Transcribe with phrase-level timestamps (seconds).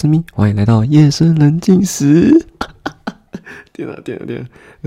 [0.00, 2.30] 是咪，欢迎来到夜深人静时。
[3.74, 4.40] 天啊天啊天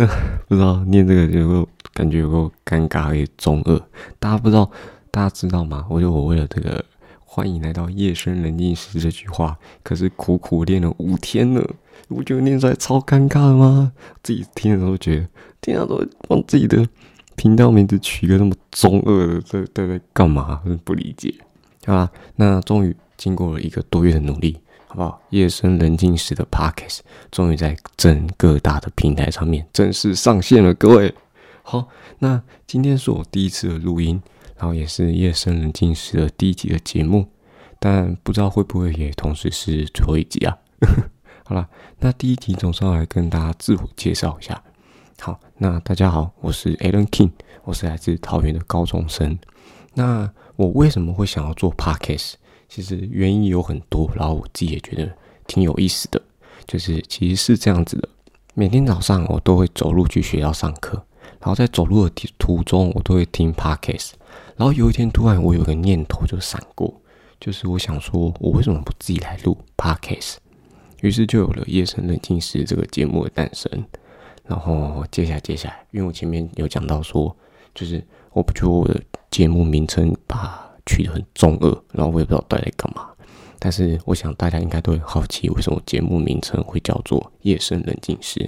[0.07, 0.10] 啊！
[0.48, 3.78] 不知道念这个有没有感觉有个尴尬也中二。
[4.20, 4.71] 大家不知道，
[5.11, 5.86] 大家知道吗？
[5.89, 6.82] 我就我为了这个
[7.25, 11.70] 欢迎来到夜深人静时这句话，可是苦苦练了五天了。
[12.07, 13.91] 我觉得念出来超尴尬的吗？
[14.23, 15.28] 自己听的时候觉得，
[15.59, 16.87] 听到都帮自己的
[17.36, 20.62] 频道名字取一个那么中二的，这在在干嘛？
[20.86, 21.36] 不理解。
[21.86, 24.57] 好啦，那终于经过了一个多月的努力。
[24.91, 25.21] 好不好？
[25.29, 27.00] 夜深人静时的 Podcast
[27.31, 31.15] 终于在整个大的平台上面正式上线了，各位。
[31.64, 31.87] 好，
[32.19, 34.22] 那今天是我第一次的录音，
[34.58, 37.25] 然后也是夜深人静时的第一集的节目，
[37.80, 40.58] 但不知道会不会也同时是最后一集啊？
[41.47, 41.69] 好了，
[42.00, 44.61] 那第一集总算来跟大家自我介绍一下。
[45.22, 47.31] 好，那大家好，我是 Alan King，
[47.64, 49.39] 我是来自桃园的高中生。
[49.94, 52.33] 那我为什么会想要做 Podcast？
[52.73, 55.11] 其实原因有很多，然后我自己也觉得
[55.45, 56.22] 挺有意思的。
[56.66, 58.08] 就是其实是这样子的，
[58.53, 60.95] 每天早上我都会走路去学校上课，
[61.42, 64.11] 然后在走路的途中我都会听 podcast。
[64.55, 66.94] 然后有一天突然我有个念头就闪过，
[67.42, 70.36] 就是我想说，我为什么不自己来录 podcast？
[71.02, 73.69] 于是就有了夜深人静时这个节目的诞生。
[74.45, 77.36] 然后接下来接下来，因为我前面有讲到说，
[77.75, 78.97] 就是我不觉得我的
[79.30, 80.70] 节目名称把。
[80.92, 83.08] 取得很中二，然后我也不知道到底在干嘛。
[83.58, 88.39] 但是我想大家应该都很好奇，为什么节目名称会叫做《夜深人静时》？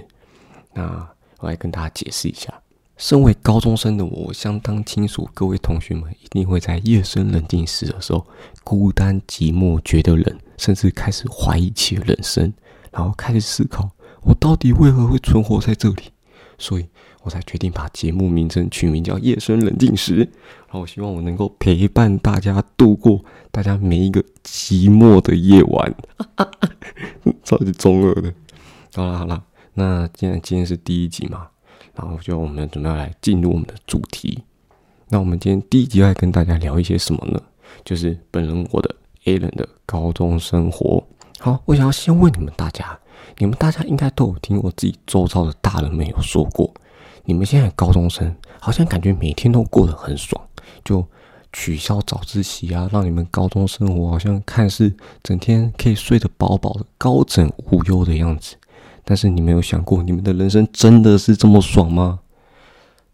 [0.74, 2.52] 那我来跟大家解释一下。
[2.96, 8.26] 身为高中生的我，相当清楚各位同学们一定会在夜深人静时的时候，
[8.62, 12.52] 孤单寂寞，觉得冷，甚至开始怀疑起人生，
[12.92, 13.88] 然后开始思考：
[14.22, 16.12] 我到底为何会存活在这里？
[16.58, 16.86] 所以。
[17.24, 25.94] 我才决定把节目名称取名叫《夜深人静时》，然后我希望我能够陪伴大家度过大家每一个寂寞的夜晚，
[27.42, 28.32] 超级中二的。
[28.94, 29.42] 好了好了，
[29.72, 31.48] 那既然今天是第一集嘛，
[31.94, 34.44] 然后就我们准备要来进入我们的主题。
[35.08, 37.40] 那我们今天第一集要跟大家聊一些什么呢？
[37.86, 41.02] 就是本人我的 A 人的高中生活。
[41.38, 42.98] 好，我想要先问你们大家，
[43.38, 46.70] 你们大家应该都有听过自己周遭的大人们有说过。
[47.26, 50.40] 你们现在高中生好像感觉每天都过得很爽，
[50.84, 51.06] 就
[51.52, 58.56] 取消早自习啊，让你们高中生活好像看似整天可以睡得饱饱的、高枕无忧的样子。
[59.04, 62.20] 但是你没有想过，你们的人生真的是这么爽吗？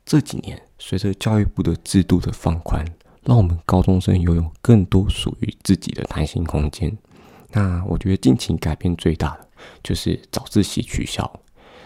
[0.05, 2.85] 这几年随着教育部的制度的放宽，
[3.25, 6.97] 让我们高中生拥有更多属于自己的弹性空间。
[7.53, 9.47] 那我觉得近期改变最大的
[9.83, 11.31] 就是早自习取消，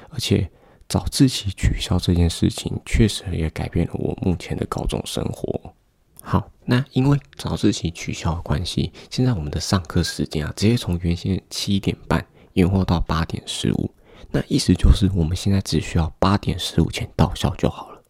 [0.09, 0.51] 而且。
[0.89, 5.75] 早自习取消这件事情，确实也改变了我目前的高中生活。
[6.23, 13.91] 好，那因为早自习取消的关系，现在我们的上课时间啊，直接从原先七点半延后到八点十五。
[14.31, 18.03] 那意思就是，我们现在只需要八点十五前到校就好了。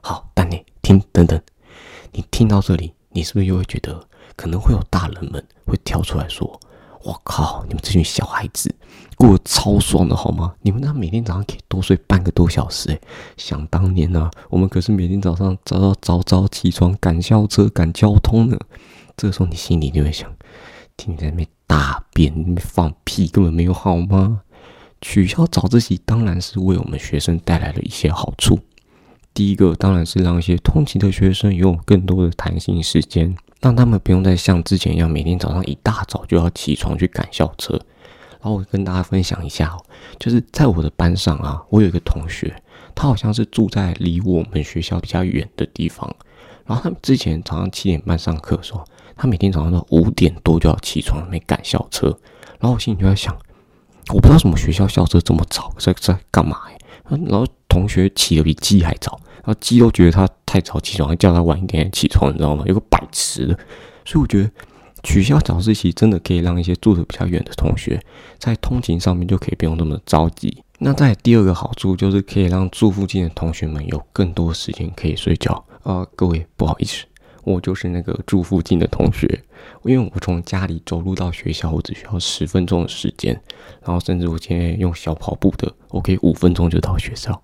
[0.00, 1.40] 好，但你听，等等，
[2.12, 6.60] 你听到这里，你是不是又会觉得，可能会有大人们会跳出来说？
[7.02, 7.64] 我靠！
[7.68, 8.74] 你们这群小孩子
[9.16, 10.54] 过得超爽的好吗？
[10.62, 13.00] 你们那每天早上可以多睡半个多小时诶，
[13.36, 18.58] 想当年呢，我们可是每天早上早早早早起床赶校车赶交通呢。
[19.16, 20.30] 这个时候你心里就会想：
[20.96, 24.42] 听你在那边大便、那边放屁，根本没有好吗？
[25.00, 28.58] 取消早自习当然是为我们学生带来了一些好处。
[29.32, 33.34] 第一个当然是让一些通勤的学生拥有更多的弹性时间。
[33.60, 37.74] 让他们不用再像之前一样每天早上一大早就要起床去赶校车。
[38.42, 39.84] 然后我跟大家分享一下哦，
[40.18, 42.54] 就是在我的班上啊，我有一个同学，
[42.94, 46.10] 他好像是住在离我们学校比较远的地方。
[46.64, 48.82] 然后他之前早上七点半上课的时候，
[49.14, 52.06] 他每天早上都五点多就要起床没赶校车。
[52.58, 53.36] 然后我心里就在想，
[54.08, 56.58] 我不知道什么学校校车这么早，在在干嘛？
[57.08, 59.20] 然后同学起的比鸡还早。
[59.36, 62.64] 然后鸡都觉得他太早起床，叫他晚一点起床，你知道吗？
[62.66, 63.56] 有个白痴的，
[64.04, 64.50] 所以我觉得
[65.04, 68.02] 取消早自习真的可以让一些住的比较远的同学
[68.36, 70.64] 在通勤上面就可以不用那么着急。
[70.80, 75.64] 那在第二个好处就是可以让住附近的同学们有更多时间可以睡觉。
[75.84, 77.04] 啊，各位不好意思，
[77.44, 79.44] 我就是那个住附近的同学，
[79.84, 83.40] 因为我从家里走路到学校我只需要十分钟的时间，
[83.84, 87.40] 然后甚至我今天用小跑步的，我可以五分钟就到学校，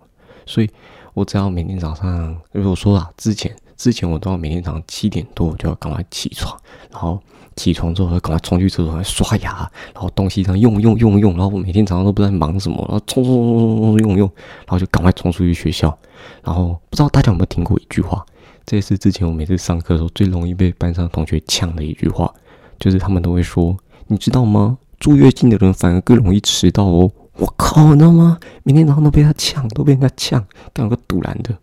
[0.47, 0.71] 所以。
[1.17, 6.55] 我只要每天早上，就是我说了，之前之前我都要每天早上七点多就要赶快起床，
[6.93, 7.19] 然后
[7.55, 9.61] 起床之后要赶快冲去厕所刷牙，
[9.95, 15.99] 然后东西这样用用用用，然后我每天早上都不知道忙什么，然后冲冲冲冲冲用用，然后就赶快冲出去学校。
[16.45, 18.23] 然后不知道大家有没有听过一句话，
[18.67, 22.31] 这也是之前我每次上课的时候最容易被班上同学呛的一句话，
[22.79, 23.75] 就是他们都会说
[24.09, 24.77] ：“你知道吗？
[25.01, 27.11] 住越近的人反而更容易迟到哦。
[27.39, 28.39] 我靠，你知道吗？
[28.63, 31.57] 每天早上都被他呛，都被人家抢，干个堵拦的。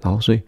[0.00, 0.42] 然后，所以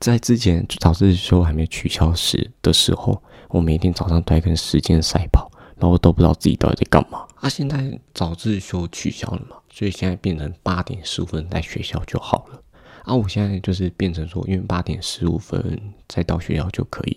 [0.00, 7.24] 在之前早自修还没取消时的时候，我每天早上都在跟时间赛跑，然后都不知道自己到底在干嘛。
[7.36, 12.60] 啊，现在早自修取消了嘛，所以现在变成八点十五分在学校就好了。
[13.04, 17.16] 啊，我现在就是变成说，因为八点十五分再到学校就可以，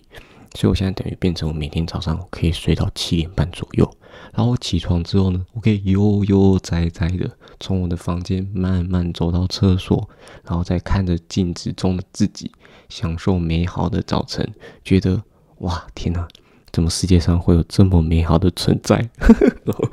[0.55, 3.89] 所以我现在等于变成我每天早上可以睡到七点半左右。
[4.33, 7.29] 然后我起床之后呢，我可以悠悠哉哉的
[7.59, 10.09] 从我的房间慢慢走到厕所，
[10.43, 12.51] 然后再看着镜子中的自己，
[12.89, 14.53] 享受美好的早晨，
[14.83, 15.21] 觉得
[15.59, 16.27] 哇天哪，
[16.71, 18.97] 怎么世界上会有这么美好的存在？
[19.63, 19.89] 然后，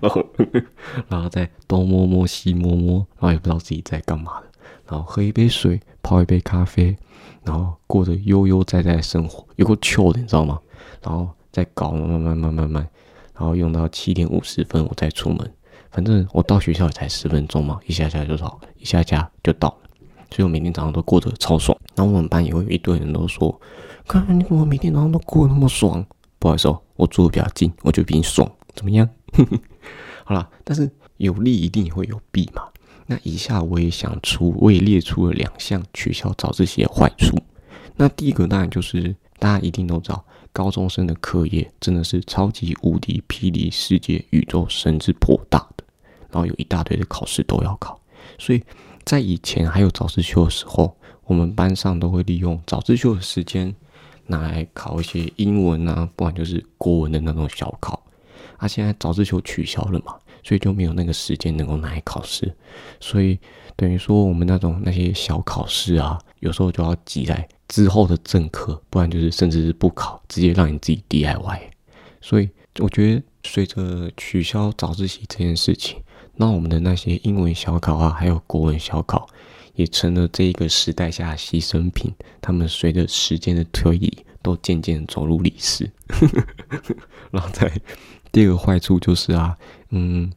[0.00, 0.26] 然后，
[1.08, 4.46] 然后再东摸摸西摸摸，然后也不知道自己在干嘛的。
[4.88, 6.96] 然后喝一杯水，泡一杯咖啡，
[7.46, 10.58] 然后过着悠悠哉哉的生活，有个糗的，你知道吗？
[11.00, 12.88] 然后再搞慢慢慢慢慢慢，
[13.32, 15.48] 然后用到七点五十分我再出门，
[15.92, 19.90] 反正我到学校也才十分钟嘛，一下下就到，一下下就到了，
[20.30, 21.78] 所以我每天早上都过得超爽。
[21.94, 23.58] 然后我们班也会有一堆人都说
[24.08, 26.04] ：“看你怎么每天早上都过得那么爽？”
[26.38, 29.08] 不好意思哦，我住的比较近，我就比你爽，怎么样？
[30.24, 32.62] 好了，但是有利一定也会有弊嘛。
[33.06, 37.36] 那以下我也想出，我也列出了两项取消早自习的坏处。
[37.96, 45.84] 那第一个当然就是大家一定都知道，高中生的课业真的是超级无敌霹雳世界宇宙神之颇大的，
[46.30, 48.00] 然后有一大堆的考试都要考。
[48.38, 48.62] 所以
[49.04, 53.74] 在以前还有早自修的时候，我们班上都会利用早自修的时间
[54.26, 58.02] 拿来考一些英文啊，不然就是国文的那种小考。
[58.56, 60.14] 啊，现在早自修取消了嘛？
[60.46, 62.54] 所以就没有那个时间能够拿来考试，
[63.00, 63.36] 所以
[63.74, 71.62] 等于说我们那种那些小考试啊，有时候就要挤在之后的正课，不然就是甚至是不考，直接让你自己 DIY。
[72.20, 72.48] 所以
[72.78, 76.00] 我觉得随着取消早自习这件事情，
[76.36, 79.28] 那我们的那些英文小考啊，还有国文小考，
[79.74, 82.14] 也成了这一个时代下的牺牲品。
[82.40, 85.90] 他们随着时间的推移，都渐渐走入历史。
[87.32, 87.68] 然后再
[88.36, 89.56] 第二个坏处就是啊。
[89.88, 90.30] 嗯，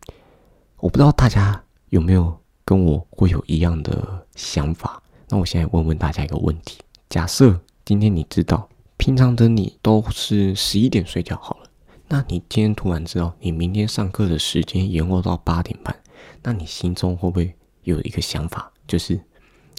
[0.77, 5.03] 我不知道大家有没有跟我会有一样的想法。
[5.27, 6.79] 那我现在问问大家一个问题：
[7.09, 11.69] 假设今天你知道，平常的你都是十一点睡觉好了，
[12.07, 15.93] 那你今天突然知道你明天上课的时间延后到八点半，
[16.41, 17.53] 那你心中会不会
[17.83, 19.19] 有一个想法，就是，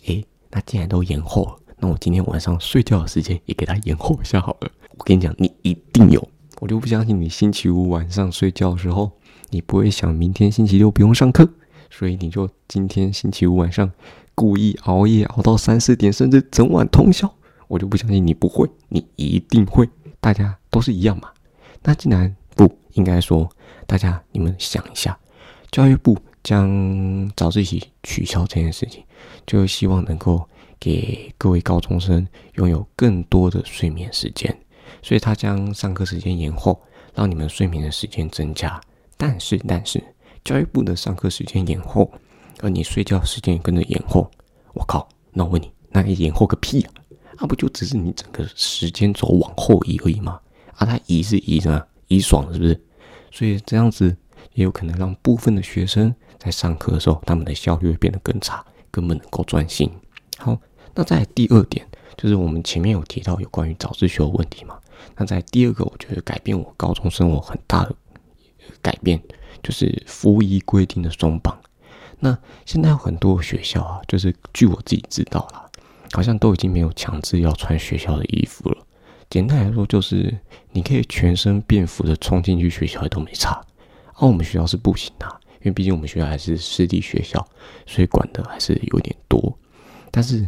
[0.05, 4.71] 诶，那既然都延后了，那我今天晚上睡觉的时间也给它延后一下好了。
[4.99, 6.29] 我跟你讲，你一定有，
[6.61, 9.11] 我就不相信你星期五晚上睡觉的时候。
[9.53, 11.49] 你不会想明天星期六不用上课，
[11.91, 13.91] 所以你就今天星期五晚上
[14.33, 17.29] 故意熬夜熬到三四点，甚至整晚通宵。
[17.67, 19.89] 我就不相信你不会，你一定会。
[20.21, 21.31] 大家都是一样嘛？
[21.83, 23.51] 那既然不应该说，
[23.89, 25.19] 大家你们想一下，
[25.73, 29.03] 教育部将早自习取消这件事情，
[29.45, 30.49] 就希望能够
[30.79, 32.25] 给各位高中生
[32.55, 34.57] 拥有更多的睡眠时间，
[35.03, 36.81] 所以他将上课时间延后，
[37.15, 38.81] 让你们睡眠的时间增加。
[39.17, 40.03] 但是，但是，
[40.45, 42.11] 教育部的上课时间延后，
[42.61, 44.31] 而你睡觉时间也跟着延后。
[44.73, 45.09] 我靠！
[45.33, 46.93] 那我问你，那你延后个屁啊？
[47.39, 50.41] 那不就只是你整个时间轴往后移而已吗？
[50.77, 51.83] 啊，他移是移呢？
[52.09, 52.81] 移爽是不是？
[53.31, 54.17] 所以这样子
[54.55, 59.91] 也有可能让部分的学生在上课的时候，他们的效率会变得更差，根本能够专心。
[60.39, 60.57] 好，
[60.95, 61.87] 那在第二点，
[62.21, 64.79] 就是我们前面有提到有关于早自修的问题嘛？
[65.17, 67.95] 那在第二个，我觉得改变我高中生活很大的。
[68.83, 69.19] 改变
[69.63, 71.59] 就是服役规定的松绑。
[72.19, 72.37] 那
[72.67, 75.65] 现在有很多学校啊，就是据我自己知道啦，
[76.13, 78.87] 好像都已经没有强制要穿学校的衣服了。
[79.31, 80.39] 简单来说，就是
[80.73, 83.65] 你可以全身便服的冲进去学校都没差。
[84.17, 85.27] 而我们学校是不行的，
[85.61, 87.43] 因为毕竟我们学校还是私立学校，
[87.87, 89.59] 所以管的还是有点多。
[90.11, 90.47] 但是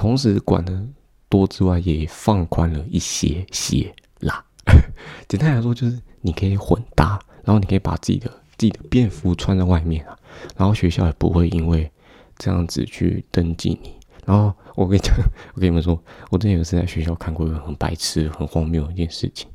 [0.00, 0.82] 同时管的
[1.28, 4.42] 多之外，也放宽了一些些啦。
[5.28, 7.20] 简单来说，就是你可以混搭。
[7.44, 8.26] 然后你可以把自己的
[8.56, 10.18] 自己的便服穿在外面啊，
[10.56, 11.90] 然后学校也不会因为
[12.38, 13.92] 这样子去登记你。
[14.24, 15.14] 然后我跟你讲，
[15.54, 19.50] 我跟你们说，我之前有一次在学校看过一个很白痴、很荒谬的一件事情，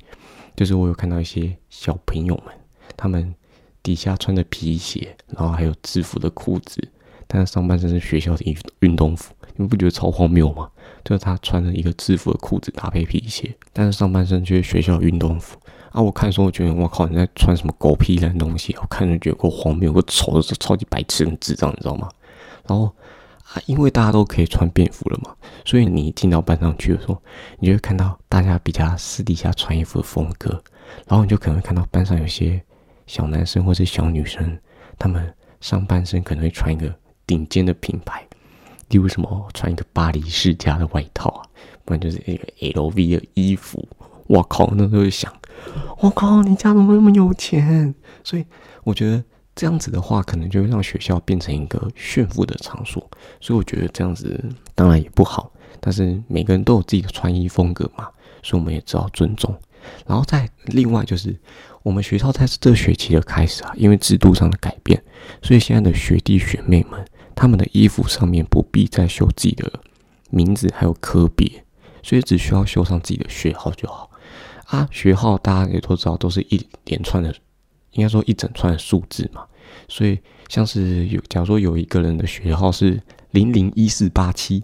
[0.56, 2.54] 就是我有看到一些小朋友们，
[2.96, 3.34] 他们
[3.82, 6.88] 底下穿着皮鞋，然后还有制服的裤子，
[7.28, 10.70] 但是上半身是学校的运运动服，你不觉得超荒谬吗？
[11.04, 15.58] 就是他穿着一个制服的裤子搭配皮鞋，但是上半身却是学校运动服。
[15.92, 16.02] 啊！
[16.02, 18.76] 我看的时候，我觉得我靠，你在穿什么狗屁烂东西？
[18.82, 22.10] 我看着觉得够荒谬，够丑的，超级白痴的智障，你知道吗？
[22.68, 22.94] 然后
[23.54, 25.34] 啊，因为大家都可以穿便服了嘛，
[25.64, 27.22] 所以你进到班上去的时候，
[27.60, 30.62] 你就会看到大家比较私底下穿衣服的风格，
[31.08, 32.62] 然后你就可能会看到班上有些
[33.08, 34.60] 小男生或是小女生，
[35.00, 36.94] 他们上半身可能会穿一个
[37.26, 38.22] 顶尖的品牌，
[38.89, 41.46] 例如什么穿一个巴黎世家的外套啊，
[41.84, 43.88] 不然就是一个 LV 的衣服。
[44.27, 45.32] 我靠，那时候想，
[46.00, 47.94] 我靠，你家怎么那么有钱？
[48.24, 48.46] 所以
[48.84, 49.24] 我觉得
[49.56, 53.08] 这样子的话，可能就会让学校变成一个炫富的场所。
[53.39, 58.08] 所以我觉得这样子当然也不好，但是每个人都有自己的穿衣风格嘛，
[58.42, 59.56] 所以我们也知道尊重。
[60.08, 61.39] 然后再另外就是，
[61.84, 65.00] 我们学校在这学期的开始啊，因为制度上的改变，
[65.44, 69.72] 所以现在的学弟学妹们，他们的衣服上面不必再绣自己的
[70.30, 71.63] 名字还有科别，
[72.01, 74.10] 所以只需要绣上自己的学号就好。
[74.68, 77.34] 啊，学号大家也都知道，都是一连串的，
[77.92, 79.46] 应该说一整串数字嘛。
[79.88, 83.00] 所以像是有，假如说有一个人的学号是
[83.32, 84.63] 零零一四八七，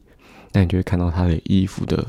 [0.53, 2.05] 那你就会看到他的衣服的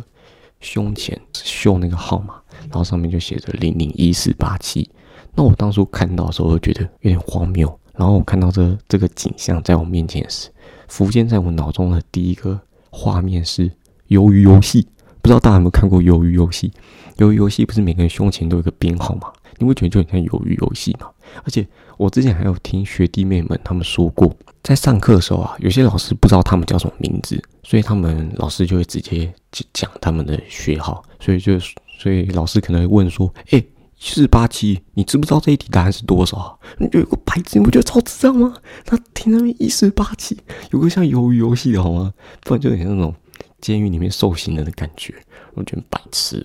[0.60, 4.88] 胸前绣那个号码，然后上面就写着零零一四八七。
[5.34, 7.78] 那我当初看到的时候，我就觉得有点荒谬。
[7.94, 10.48] 然后我看到这这个景象在我面前时，
[10.92, 13.70] 浮现在我脑中的第一个画面是
[14.08, 14.86] 鱿鱼游戏。
[15.22, 16.70] 不知道大家有没有看过鱿鱼游戏？
[17.16, 19.32] 鱿鱼游戏不是每个人胸前都有个编号吗？
[19.56, 21.06] 你会觉得就很像鱿鱼游戏吗？
[21.44, 29.32] 而且我之前还有听学弟妹们他们说过，在上课的时候啊，有些老师不知道他们叫什么名字，所以他们老师就会直接
[29.72, 31.58] 讲他们的学号，所以就
[31.98, 33.64] 所以老师可能会问说：“哎，
[34.10, 38.54] 四八七，你知不知道这一题答案是多少？”你有个白痴，你不觉得超智障吗？
[38.84, 40.36] 他听那边一四八七，
[40.70, 42.12] 有个像鱿鱼游戏的好吗？
[42.42, 43.14] 不然就有点那种。
[43.60, 45.14] 监狱里面受刑人的感觉，
[45.54, 46.44] 我觉得白痴。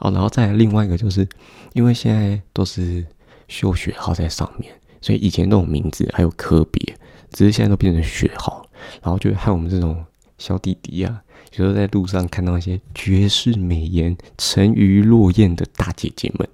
[0.00, 1.26] 哦，然后再另外一个，就是
[1.72, 3.02] 因为现在都是
[3.48, 6.94] 绣学号在上面，所以以前那种名字还有科别，
[7.32, 8.68] 只是现在都变成学号。
[9.00, 10.04] 然后就害我们这种
[10.36, 11.22] 小弟弟啊，
[11.52, 16.46] 有时候在路上看到一些绝世美颜、沉鱼落雁的大姐姐们，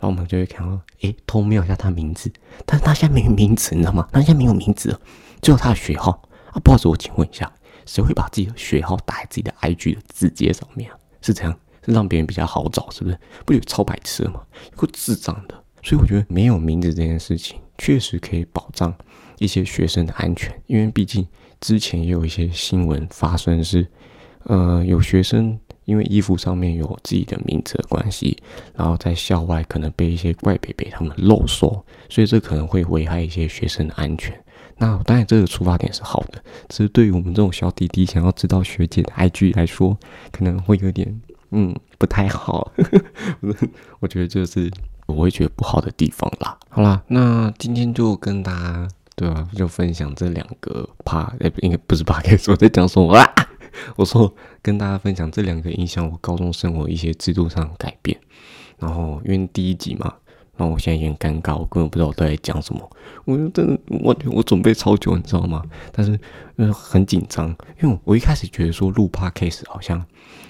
[0.00, 2.32] 然后我们就会看到，哎，偷瞄一下他名字，
[2.66, 4.08] 但是他现在没有名字，你知道吗？
[4.10, 4.98] 他现在没有名字，
[5.40, 6.58] 只有他的学号啊。
[6.64, 7.52] 不好意思，我请问一下。
[7.86, 10.96] 谁会把自己的学号打在自己的 IG 的字节上面啊？
[11.22, 13.18] 是这样，是让别人比较好找，是不是？
[13.44, 14.42] 不就超白痴吗？
[14.80, 15.54] 有智障的。
[15.82, 18.94] 所以我觉得没有名字这件事情，确实可以保障
[19.38, 21.26] 一些学生的安全，因为毕竟
[21.58, 23.84] 之前也有一些新闻发生，是
[24.44, 28.36] 呃有学生因为衣服上面有自己的名字的关系，
[28.74, 34.38] 然后在校外可能被一些怪北北他们漏收，所以这可能会危害一些学生的安全。
[34.78, 39.98] 那当然，这个出发点是好的，只是对于我们这种小弟弟想要知道学姐的 IG 来说，
[40.32, 41.20] 可能会有点
[41.50, 42.72] 嗯不太好。
[44.00, 44.70] 我觉得就是
[45.06, 46.56] 我会觉得不好的地方啦。
[46.70, 53.30] 好啦，那今天就跟大家对吧，就分享这两个怕，应该不是怕，该说在讲什么啊？
[53.96, 58.18] 我说跟大家分享这两个影响我高中生活一些制度上改变。
[58.78, 60.14] 然后因为第一集嘛。
[60.56, 62.90] 然后我现在有点尴尬，我根本不知道我在讲什么。
[63.24, 65.64] 我就真的，我我准备超久，你知道吗？
[65.90, 66.20] 但是
[66.56, 67.48] 呃很紧张，
[67.82, 70.04] 因为我一开始觉得说录 podcast 好像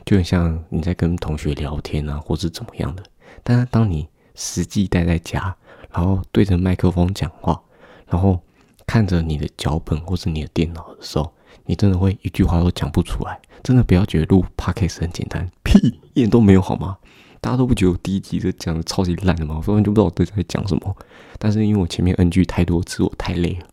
[0.05, 3.05] 就很像你在跟同学聊天啊，或是怎么样的。
[3.45, 5.57] 但是当你实际待在家，
[5.93, 7.63] 然后对着麦克风讲话，
[8.09, 8.41] 然后
[8.89, 11.33] 看着你的脚本或是你的电脑的时候，
[11.67, 13.41] 你真的会一句话都讲不出来。
[13.63, 15.79] 真的不要觉得录 podcast 很简单，屁
[16.15, 16.97] 一点都没有好吗？
[17.43, 19.57] 大家都不觉得我第一集就讲的超级烂的吗？
[19.57, 20.97] 我根本就不知道我在讲什么。
[21.39, 23.67] 但是因为我前面 NG 太多次，我太累了，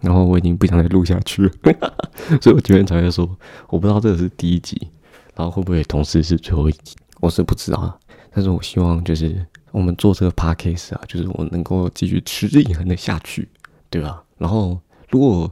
[0.00, 1.52] 然后我已经不想再录下去了，
[2.42, 3.26] 所以我今天才会说，
[3.68, 4.88] 我不知道这个是第一集，
[5.34, 7.98] 然后会不会同时是最后一集，我是不知道。
[8.32, 13.48] 但是我希望就是我们做这个 podcast 啊，就是我能够继续持之以恒的下去，
[13.88, 14.22] 对吧？
[14.36, 14.78] 然后
[15.08, 15.50] 如果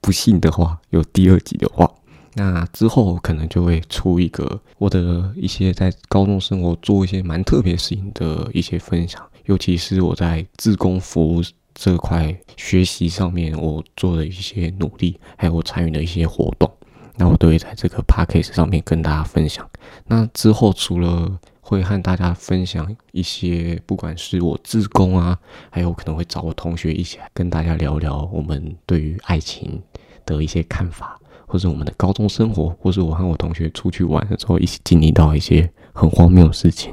[0.00, 1.90] 不幸的话，有第二集的话。
[2.34, 11.42] 那之后可能就会出一个我的一些在高中生活做一些蛮特别事情的一些分享，尤其是我在自工服务
[11.74, 16.70] 这块学习上面我做的一些努力，还有我参与的一些活动，
[17.16, 19.68] 那我都会在这个 p a c k a g e 上面跟大家分享。
[20.06, 21.36] 那之后除了
[21.70, 25.38] 会和大家分享一些，不管是我自工啊，
[25.70, 29.80] 还有可能会找我同学一起来跟大家聊聊我们对于爱情
[30.26, 31.16] 的一些看法。
[31.46, 36.92] 或者我们的高中生活，或是我和我同学出去玩的时候，一起经历到一些很荒谬的事情，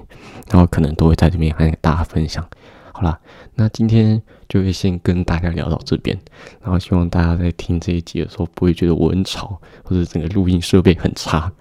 [0.51, 2.47] 然后可能都会在这边和大家分享。
[2.91, 3.19] 好啦，
[3.53, 4.19] 那今天
[4.49, 6.15] 就会先跟大家聊到这边，
[6.61, 11.51] 然后希望大家在听这一集的时候不会觉得我很吵，或者整个录音设备很差。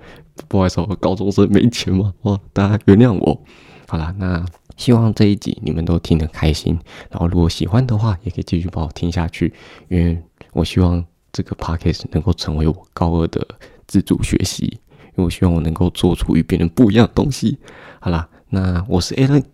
[0.48, 3.42] 不好意思，我高中生没钱嘛，哇，大家原谅我。
[3.88, 4.44] 好啦，那
[4.76, 6.78] 希望这一集你们都听得开心，
[7.10, 9.52] 然后如果喜欢的话，也可以继续帮我听下去，
[9.88, 11.04] 因为我希望。
[11.32, 13.46] 这个 podcast 能够成为我高二的
[13.86, 17.58] 自主学习，因为我希望我能够做出与别人不一样的东西。
[18.00, 19.44] 好啦，那我是 Alan，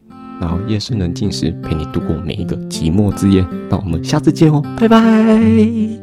[0.40, 3.44] 然后夜深人静时陪你度过每一个寂寞之夜。
[3.68, 6.01] 那我们下次见哦，拜拜。